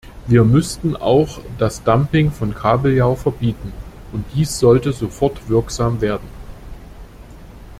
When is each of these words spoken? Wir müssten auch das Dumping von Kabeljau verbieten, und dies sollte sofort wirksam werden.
Wir 0.25 0.43
müssten 0.43 0.95
auch 0.95 1.41
das 1.59 1.83
Dumping 1.83 2.31
von 2.31 2.55
Kabeljau 2.55 3.13
verbieten, 3.13 3.71
und 4.11 4.25
dies 4.33 4.57
sollte 4.57 4.93
sofort 4.93 5.47
wirksam 5.47 6.01
werden. 6.01 6.27